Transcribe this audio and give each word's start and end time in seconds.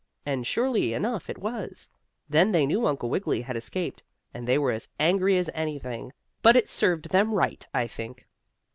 And, 0.25 0.47
surely 0.47 0.95
enough, 0.95 1.29
it 1.29 1.37
was. 1.37 1.87
Then 2.27 2.51
they 2.53 2.65
knew 2.65 2.87
Uncle 2.87 3.07
Wiggily 3.11 3.41
had 3.41 3.55
escaped, 3.55 4.01
and 4.33 4.47
they 4.47 4.57
were 4.57 4.71
as 4.71 4.89
angry 4.99 5.37
as 5.37 5.47
anything, 5.53 6.11
but 6.41 6.55
it 6.55 6.67
served 6.67 7.09
them 7.09 7.35
right, 7.35 7.63
I 7.71 7.85
think. 7.85 8.27